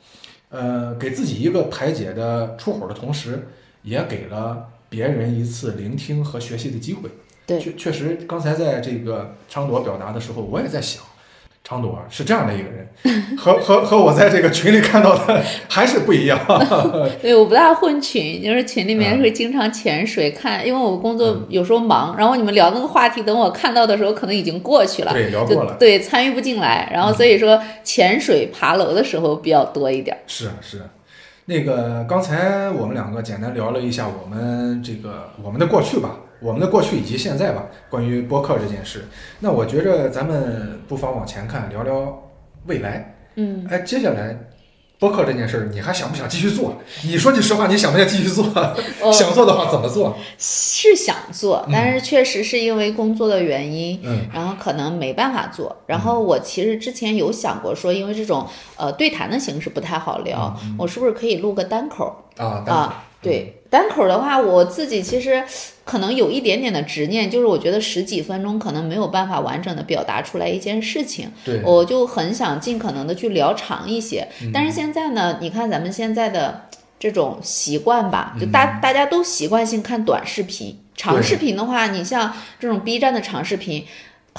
[0.50, 3.48] 呃，给自己一个排解的出口的同时，
[3.82, 7.10] 也给了别人一次聆听和学习的机会。
[7.46, 11.02] 对确确实，刚才在这个昌铎表达的时候，我也在想，
[11.68, 12.88] 昌朵是这样的一个人，
[13.36, 16.38] 和和和我在这个群里看到的 还是不一样。
[17.20, 25.12] 对，我不大混群，就是群里面嗯会经常潜水看，因为我工作有时候忙，然后你们聊那个话题，等我看到的时候，可能已经过去了。
[25.12, 30.20] 对，聊过了，对，参与不进来，然后所以说潜水、爬楼的时候比较多一点儿。
[30.26, 30.84] 是啊是啊。
[31.44, 39.04] 那个刚才我们两个简单聊了一下我们这个我们的过去吧，我们的过去以及现在吧，关于播客这件事。
[39.40, 42.30] 那我觉着咱们不妨往前看，聊聊
[42.66, 43.14] 未来。
[43.36, 44.36] 嗯，哎，接下来
[44.98, 46.76] 播客这件事儿，你还想不想继续做？
[47.04, 48.44] 你说句实话，你想不想继续做？
[49.02, 50.16] 我想做的话怎么做？
[50.38, 55.76] 是想做嗯，但是确实是因为工作的原因，嗯然后可能没办法做。
[55.86, 58.46] 然后我其实之前有想过说，因为这种
[58.76, 63.04] 呃对谈的形式不太好聊，我是不是可以录个单口啊，啊？
[63.20, 65.44] 对，单口的话，我自己其实
[65.84, 74.26] 可能有一点点的执念，就是我觉得十几分钟可能没有办法完整的表达出来一件事情，对，我就很想尽可能的去聊长一些。
[74.42, 74.50] 嗯。
[74.52, 76.62] 但是现在呢，你看咱们现在的
[76.98, 78.40] 这种习惯吧，嗯。
[78.40, 83.84] 就大大家都习惯性看短视频，长视频的话，你像这种 B 站的长视频。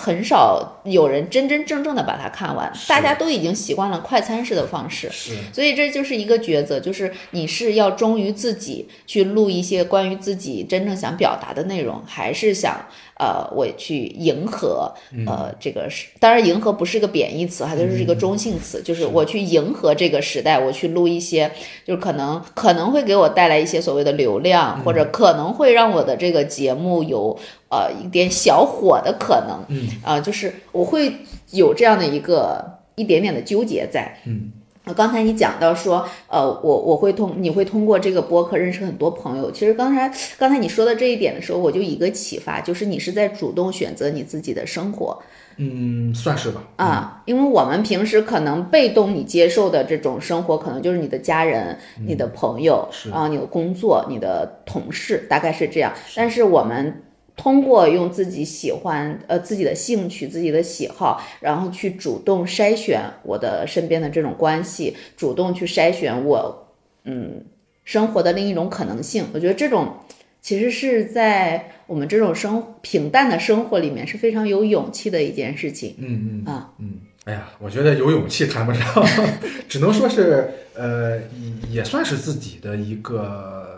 [0.02, 5.10] 很少有人真真正正的把它看完，大家都已经习惯了快餐式的方式。
[5.52, 12.86] 所以这就是一个抉择，就是你是要忠于自己去录一些关于自己真正想表达的内容，还是想
[13.20, 14.94] 呃我去迎合
[15.28, 21.52] 呃这个是，当然迎合不是一个贬义词哈，它就是一个中性词，就是我去迎合这个时代，我去录一些
[21.86, 27.38] 就是可能可能会给我带来一些所谓的流量，或者可能会让我的这个节目有
[27.70, 31.14] 呃一点小火的可能，嗯啊、就是我会
[31.52, 34.18] 有这样的一个一点点的纠结在。
[34.26, 34.52] 嗯
[34.86, 39.52] 呃，刚才你讲到说，呃，我我会通，你会通过这个播客认识很多朋友。
[39.52, 45.22] 其实刚才刚才你说的这一点的时候，我就有一个启发，就是你是在主动选择你自己的生活
[45.58, 46.64] 嗯，算是吧。
[46.78, 51.78] 啊，因为我们平时可能被动你接受的这种生活，可能就是你的家人、
[52.08, 55.94] 你的朋友是啊、你的工作、你的同事，大概是这样。
[56.16, 57.04] 但是我们
[57.42, 66.68] 通过用自己喜欢呃自己的兴趣、自己的喜好，然后去主动筛选我的身边的这种关系，主动去筛选我
[67.06, 67.46] 嗯
[67.86, 69.28] 生活的另一种可能性。
[69.34, 70.00] 我觉得这种
[70.42, 75.96] 其实是在我们这种生平淡的生活里面是非常有勇气的一件事情。
[76.00, 79.06] 嗯嗯啊嗯，哎呀，我觉得有勇气谈不上，
[79.70, 83.69] 只能说是呃，也也算是自己的一个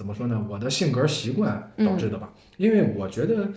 [0.00, 0.42] 怎么说呢？
[0.48, 2.32] 我的性格习惯导致的吧。
[2.56, 3.50] 因为我觉得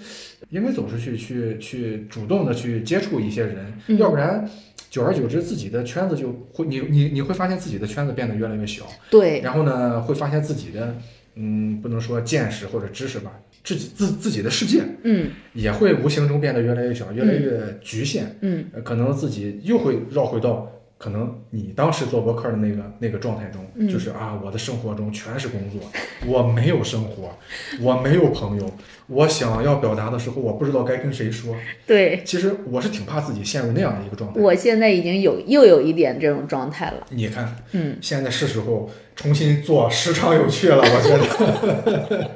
[0.50, 4.46] 应该总是去，去去主动的去接触一些人，嗯要不然
[4.90, 10.98] 久而久之，自己的圈子就会你你你会发现自己的圈子变得越来越小，对，然后呢，会发现自己的
[11.36, 13.32] 嗯，不能说见识或者知识吧，
[13.64, 18.36] 自己自自己的世界嗯也会无形中变得越来越小，越来越局限。
[18.42, 20.70] 嗯呃，可能自己又会绕回到
[21.04, 25.82] 可能你当时做博客的那个那个状态中，嗯就是啊，我的生活中全是工作，
[26.26, 27.38] 我没有生活，
[27.84, 28.66] 我没有朋友，
[29.08, 31.54] 我想要表达的时候，我不知道该跟谁说。
[31.86, 34.40] 对，其实我是挺怕自己陷入那样的一个状态。
[34.40, 37.06] 我现在已经有又有一点这种状态了。
[37.10, 42.32] 你看，嗯，现在是时候重新做时长有趣了，我觉得。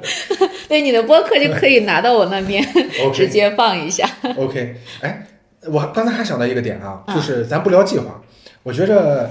[0.68, 2.62] 对，你的播客就可以拿到我那边
[3.14, 4.06] 直接放一下。
[4.36, 5.26] OK，哎，
[5.66, 8.22] 我刚才还想到一个点啊，啊就是咱不聊计划，
[8.62, 9.30] 我觉着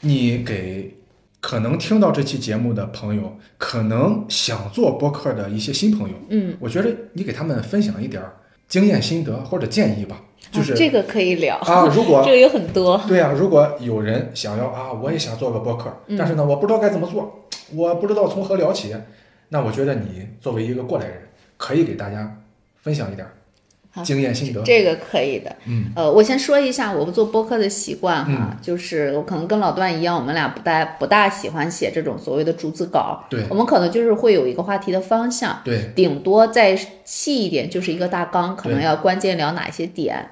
[0.00, 0.94] 你给
[1.40, 8.36] 可能听到这期节目的朋友，可能想做播客的一些新朋友，嗯，我觉着你给他们分享一点儿
[8.68, 10.20] 经验心得或者建议吧，
[10.52, 13.00] 就是啊、这个可以聊，啊，如果 这个有很多。
[13.08, 16.16] 对啊，如果有人想要啊，我也想做个播客，嗯。
[16.18, 18.94] 但是呢，我不知道该怎么做，我不知道从何聊起，
[19.48, 21.16] 那我觉得你作为一个过来人，
[21.56, 22.40] 可以给大家
[22.82, 23.26] 分享一点
[24.04, 24.62] 经验心得。
[24.62, 33.44] 这个可以的，嗯，呃，我先说一下我做播客的习惯哈，就是我可能跟老段一样，我们俩不大不大喜欢写这种所谓的逐字稿，对。
[33.48, 40.30] 我们可能就是会有一个话题的方向，对，顶多再细一点就是一个大纲，可能要关键聊哪些点。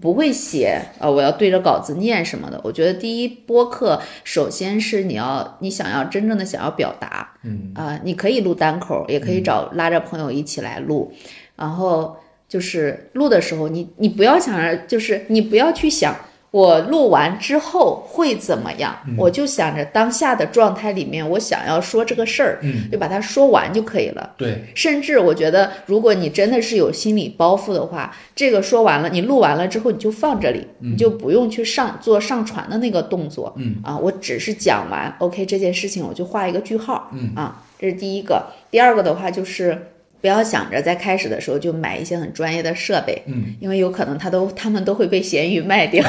[0.00, 2.60] 不会写，呃，我要对着稿子念什么的。
[2.64, 7.70] 我觉得第一播客，首先是你要你想要真正的想要表达，嗯。
[7.76, 11.12] 啊、你可以录单口，也可以找拉着朋友一起来录，
[11.54, 12.16] 然后
[12.54, 16.14] 就是录的时候，你你不要想着，就是你不要去想
[16.52, 24.34] 我录完之后会怎么样，我就想着当下的状态里面，我想要说这个事儿，嗯，就把它说完就可以了。
[24.36, 33.52] 对，甚至我觉得，如果你真的是有心理包袱的话，这个说完了，你录完了之后，你就放这里，你就不用去上做上传的那个动作。
[33.56, 37.10] 嗯啊，我只是讲完，OK，这件事情我就画一个句号。
[37.14, 38.46] 嗯啊，这是第一个。
[38.70, 39.88] 第二个的话就是。
[40.24, 46.02] 不要想着在开始的时候就买一些很专业的设备，嗯，因为有可能他都他们都会被闲鱼卖掉。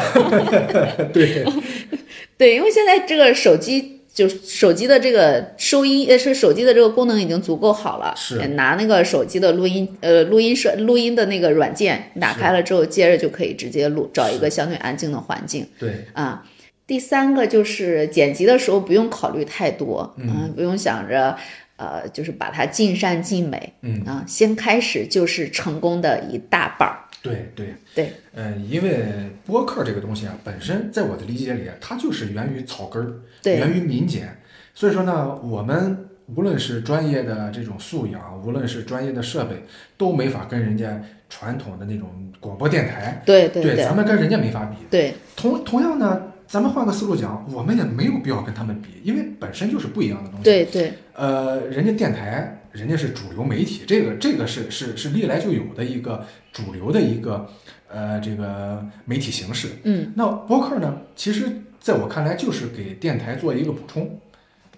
[1.11, 1.43] 对，
[2.37, 8.13] 对，因为现在这个手机就是手机的这个收音，呃，是手机的这个功能已经足够好了。
[8.15, 16.41] 是呃拿那个手机的录音，呃，录音设录音的那个软件打开了之后，接着就可以直接录，找一个相对安静的环境对，啊。
[16.87, 21.35] 第三个就是剪辑的时候不用考虑太多，嗯、不用想着。
[21.77, 24.01] 呃，就是把它尽善尽美，嗯。
[24.05, 29.05] 啊，先开始就是成功的一大半儿，对对对，嗯、因为
[29.45, 33.57] 播客这个东西啊，本身在我的理解里，它就是源于草根儿，对。
[33.57, 34.41] 源于民间。
[34.73, 39.63] 所以说呢，我们无论是专业的这种素养，无论是专业的设备，
[39.97, 43.75] 都没法跟人家传统的那种广播电台，对对对。
[43.77, 44.77] 咱们跟人家没法比。
[44.89, 45.13] 对。
[45.35, 50.43] 同同样呢，咱们换个思路讲，我们也没有必要跟他们比，因为本身就是不一样的东西。
[50.43, 57.47] 对对呃，人家电台，人家是主流媒体，这个这个是是是历来就有的一个主流的一个
[57.87, 59.69] 呃这个媒体形式。
[59.83, 64.19] 嗯，那播客呢，其实在我看来就是给电台做一个补充。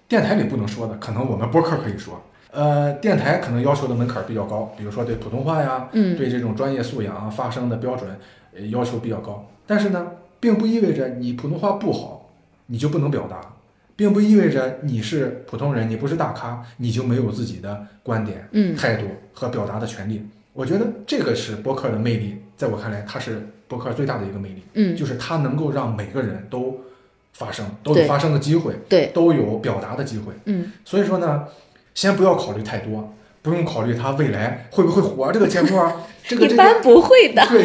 [0.06, 2.22] 电台里不能说的，可能我们播客可以说。
[2.50, 8.08] 呃，电台可能要求的门槛比较高，比如说对普通话呀，嗯对这种专业素养、发声的标准，
[8.56, 9.46] 呃，要求比较高。
[9.66, 10.06] 但是呢，
[10.40, 12.30] 并不意味着你普通话不好，
[12.66, 13.40] 你就不能表达，
[13.96, 20.24] 并不意味着你是普通人，你不是大咖，你就没有自己的观点、嗯态度和表达的权利。
[20.52, 26.80] 我觉得这个是播客的魅力，在我看来，它是播客最大的一个魅力，嗯，就是它能够让每个人都
[27.32, 30.32] 发声，都有发声的机会，对，都有表达的机会。
[30.46, 31.44] 嗯所以说呢，
[31.94, 35.92] 先不要考虑太多，不用考虑它未来会不会火这个节目啊，
[36.26, 37.46] 这个这个 一般不会的。
[37.48, 37.64] 对，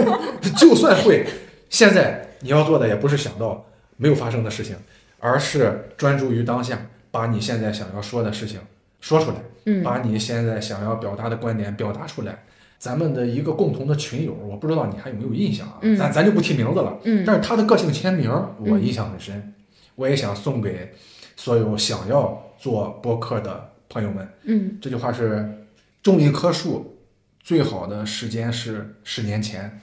[0.56, 1.26] 就算会，
[1.74, 3.66] 现在你要做的也不是想到
[3.96, 4.76] 没有发生的事情，
[5.18, 6.78] 而是专注于当下，
[7.10, 8.60] 把你现在想要说的事情
[9.00, 12.44] 说出来，嗯把你现在想要表达的观点表达出来。
[12.78, 15.78] 咱们的一个共同的群友，我不知道你还有没有印象啊？
[15.80, 16.96] 嗯咱咱就不提名字了。
[17.02, 19.52] 嗯但是他的个性签名我嗯印象很深，
[19.96, 20.94] 我也想送给
[21.34, 24.28] 所有想要做播客的朋友们。
[24.44, 25.66] 嗯这句话是：
[26.04, 26.96] 种一棵树
[27.42, 29.80] 最好的时间是十年前，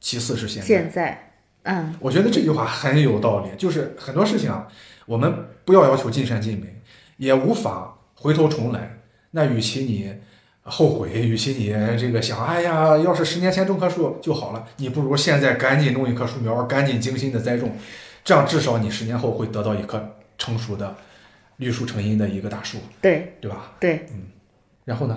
[0.00, 0.66] 其次是现在。
[0.66, 1.32] 现在，
[1.64, 4.66] 嗯我觉得这句话很有道理，就是很多事情啊，
[5.06, 5.32] 我们
[5.64, 6.80] 不要要求尽善尽美，
[7.18, 8.98] 也无法回头重来。
[9.32, 10.12] 那与其你
[10.62, 17.76] 后悔，与其你这个想，哎呀，要是十年前种棵树就好了，你不如现在赶紧弄一棵树苗，赶紧精心的栽种，
[18.24, 20.96] 这样至少你十年后会得到一棵成熟的、
[21.58, 23.72] 绿树成荫的一个大树，对对吧？
[23.78, 24.06] 对
[24.90, 25.16] 然后呢？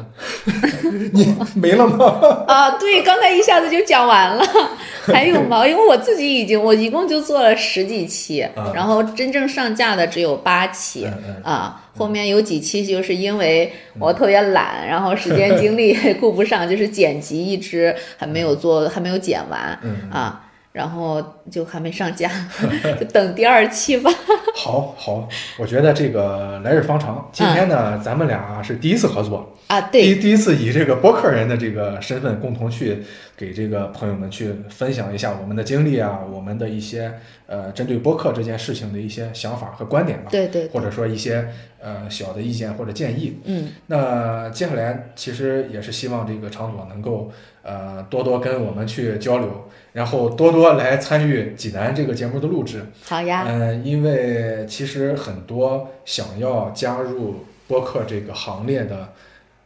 [1.14, 2.06] 你没了吗？
[2.48, 4.46] 啊，对，刚才一下子就讲完了，
[5.12, 5.66] 还有吗？
[5.68, 11.08] 因为我自己已经，我一共就做了十几期，啊然后真正上架的只有八期。
[11.44, 20.40] 啊，后面有几期就是因为我特别懒，然后时间精力也顾不上，就是剪辑一直还没有做，还没有剪完嗯，啊，
[20.74, 22.30] 然后就还没上架，
[23.00, 24.12] 就等第二期吧。
[24.56, 27.30] 好好，我觉得这个来日方长。
[27.32, 33.04] 今天呢，咱们俩是第一次合作，啊，第对，一第一次以这个播客人的这个身份，共同去
[33.38, 37.14] 给这个朋友们去分享一下我们的经历啊，我们的一些
[37.46, 41.48] 呃针对播客这件事情的一些想法和观点吧，对对，或者说一些
[41.80, 43.40] 呃小的意见或者建议。
[43.46, 47.32] 嗯那接下来其实也是希望这个场所能够
[47.64, 52.84] 呃多多跟我们去交流，然后多多来参与济南这个节目的录制。
[53.06, 59.08] 好呀，嗯，因为其实很多想要加入播客这个行列的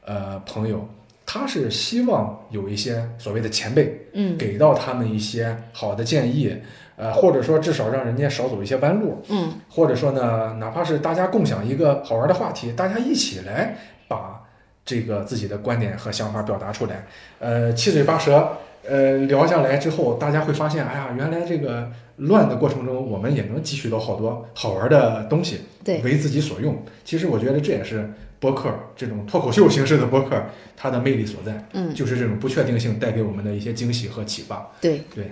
[0.05, 0.88] 呃朋友，
[1.25, 6.55] 他是希望有一些所谓的前辈嗯给到他们一些好的建议，
[6.97, 13.78] 呃，或者说至少让人家少走一些弯路，嗯或者说呢，哪怕是大家共享一个好玩的话题，大家一起来
[14.09, 14.43] 把
[14.84, 17.05] 这个自己的观点和想法表达出来，
[17.39, 18.57] 呃，七嘴八舌。
[18.88, 26.81] 呃，聊下来之后，大家会发现，哎呀，原来这个乱的过程中，我们也能汲取到好多好玩的东西，对为自己所用。
[27.03, 28.09] 其实我觉得这也是
[28.39, 30.41] 播客这种脱口秀形式的播客
[30.75, 34.71] 它的魅力所在，嗯，就是这种不确定性带给我们的一些惊喜和启发。
[35.13, 35.31] 对，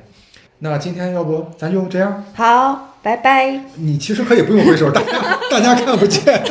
[0.59, 2.23] 那今天要不咱就这样？
[2.33, 3.59] 好，拜拜。
[3.75, 5.11] 你其实可以不用挥手，大家
[5.51, 6.41] 大家看不见。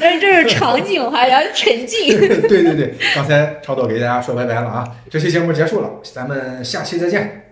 [0.00, 2.18] 但是这是场景，还要沉浸。
[2.48, 7.49] 对对对，刚才超导给大家说拜拜了啊，这期节目结束了，咱们下期再见。